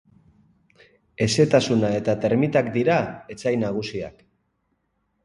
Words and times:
Hezetasuna 1.25 1.91
eta 1.97 2.15
termitak 2.23 2.71
dira 2.79 2.97
etsai 3.35 3.53
nagusiak. 3.65 4.25